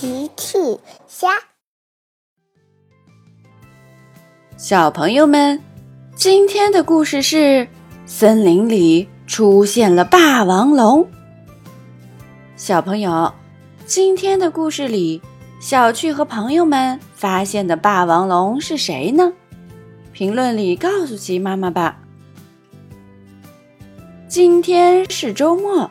[0.00, 0.56] 奇趣
[1.08, 1.26] 虾，
[4.56, 5.60] 小朋友们，
[6.14, 7.66] 今天的故事是
[8.06, 11.04] 森林里出现了霸王龙。
[12.54, 13.34] 小朋友，
[13.86, 15.20] 今天的故事里，
[15.60, 19.32] 小趣和朋友们发现的霸王龙是谁呢？
[20.12, 21.98] 评论里告诉奇妈妈吧。
[24.28, 25.90] 今天是周末，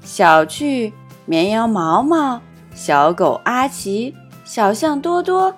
[0.00, 0.90] 小趣、
[1.26, 2.40] 绵羊毛毛。
[2.76, 4.14] 小狗阿奇、
[4.44, 5.52] 小象多多，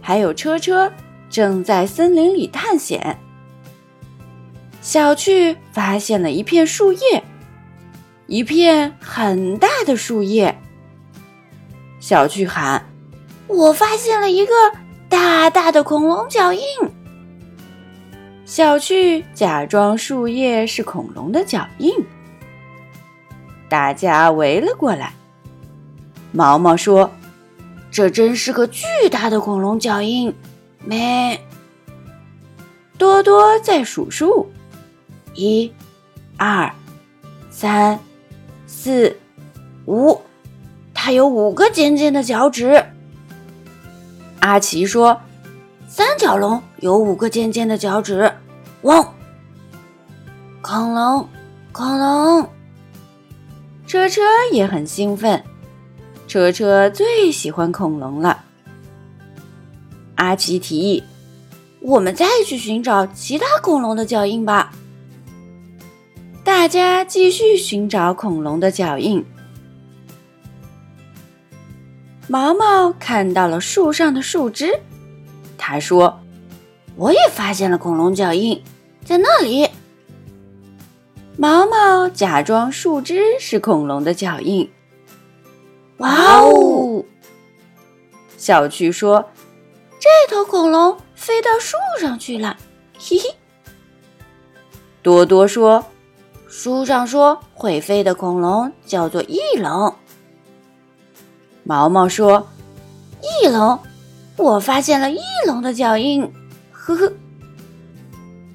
[0.00, 0.92] 还有车车，
[1.30, 3.16] 正在森林里探险。
[4.82, 7.22] 小趣发现了一片树叶，
[8.26, 10.58] 一片很大的树叶。
[12.00, 12.84] 小趣喊
[13.46, 14.52] ：“我发现了一个
[15.08, 16.60] 大大的恐龙脚印。”
[18.44, 21.94] 小趣假装树叶是恐龙的脚印，
[23.68, 25.12] 大家围了过来。
[26.36, 27.08] 毛毛说
[27.92, 30.34] ：“这真是个巨大的恐龙脚印。”
[30.84, 31.40] 没。
[32.98, 34.50] 多多在数数：
[35.34, 35.72] 一、
[36.36, 36.72] 二、
[37.50, 38.00] 三、
[38.66, 39.16] 四、
[39.86, 40.20] 五，
[40.92, 42.84] 它有五个尖尖的脚趾。
[44.40, 45.20] 阿奇说
[45.86, 48.32] ：“三角龙有五个尖尖的脚趾。”
[48.82, 49.14] 汪！
[50.60, 51.28] 恐龙，
[51.70, 52.48] 恐龙！
[53.86, 55.40] 车车也很兴奋。
[56.34, 58.42] 车车最喜欢恐龙了。
[60.16, 61.00] 阿奇提议
[61.78, 64.72] ：“我们再去寻找其他恐龙的脚印吧。”
[66.42, 69.24] 大家继续寻找恐龙的脚印。
[72.26, 74.80] 毛毛看到了树上的树枝，
[75.56, 76.18] 他说
[76.98, 78.60] ：“我也发现了恐龙脚印，
[79.04, 79.68] 在那里。”
[81.38, 84.68] 毛毛假装树枝是恐龙的脚印。
[85.98, 87.04] 哇哦！
[88.36, 89.30] 小趣说
[90.00, 92.56] ：“这头恐龙飞到树上去了。
[92.98, 93.30] ”嘿嘿。
[95.02, 95.84] 多多说
[96.48, 99.94] ：“书上说会飞的恐龙叫做翼龙。”
[101.62, 102.48] 毛毛说
[103.22, 103.78] ：“翼龙，
[104.36, 106.30] 我发现了翼龙的脚印。
[106.72, 107.12] ”呵呵。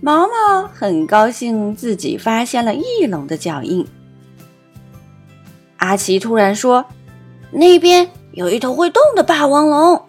[0.01, 3.87] 毛毛很高兴自己发现了翼龙的脚印。
[5.77, 6.85] 阿奇突然说。
[7.51, 10.05] 那边有一头会动的霸王龙。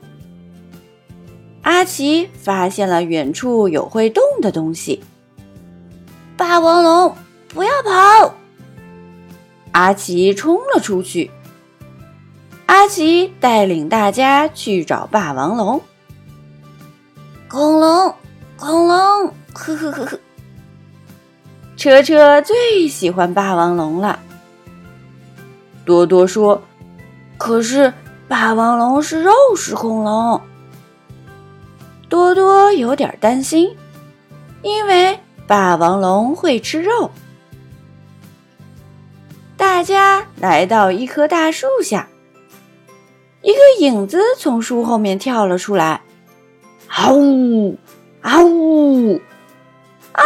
[1.62, 5.02] 阿奇发现了远处有会动的东西。
[6.36, 7.14] 霸王龙，
[7.48, 8.34] 不要跑！
[9.72, 11.30] 阿奇冲了出去。
[12.66, 15.82] 阿奇带领大家去找霸王龙。
[17.48, 18.14] 恐龙，
[18.56, 20.18] 恐龙，呵呵呵呵。
[21.76, 24.18] 车车最喜欢霸王龙了。
[25.84, 26.62] 多多说。
[27.40, 27.94] 可是，
[28.28, 30.42] 霸王龙是肉食恐龙，
[32.06, 33.74] 多多有点担心，
[34.60, 37.10] 因为霸王龙会吃肉。
[39.56, 42.08] 大家来到一棵大树下，
[43.40, 46.02] 一个影子从树后面跳了出来，
[46.88, 47.78] 嗷呜，
[48.20, 49.18] 嗷呜，
[50.12, 50.22] 啊！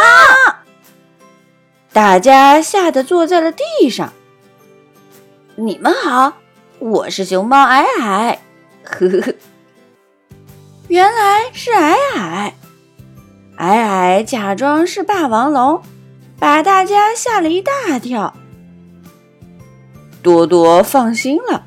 [1.93, 4.11] 大家吓得坐在了地上。
[5.55, 6.33] 你们好。
[6.79, 8.39] 我是熊猫矮矮，
[8.83, 9.33] 呵呵呵，
[10.89, 12.53] 原来是矮矮，
[13.55, 15.81] 矮矮假装是霸王龙，
[16.37, 18.35] 把大家吓了一大跳。
[20.21, 21.65] 多多放心了，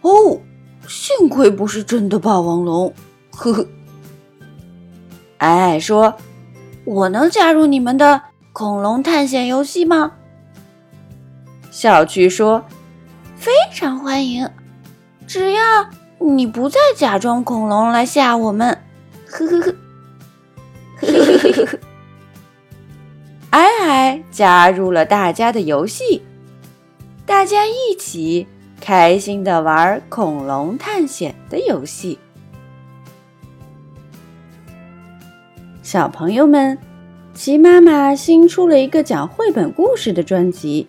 [0.00, 0.40] 哦，
[0.88, 2.94] 幸亏不是真的霸王龙，
[3.30, 3.66] 呵呵。
[5.38, 6.16] 矮矮说
[6.86, 10.12] ：“我能加入你们的恐龙探险游戏吗？”
[11.70, 12.64] 小趣说。
[13.44, 14.48] 非常欢迎，
[15.26, 15.86] 只要
[16.18, 18.78] 你不再假装恐龙来吓我们。
[19.26, 19.74] 呵呵呵，
[21.02, 21.78] 呵呵呵呵。
[23.50, 26.22] 矮矮加入了大家的游戏，
[27.26, 28.46] 大家一起
[28.80, 32.18] 开心的玩恐龙探险的游戏。
[35.82, 36.78] 小朋友们，
[37.34, 40.88] 齐妈妈新出了一个讲绘本故事的专辑。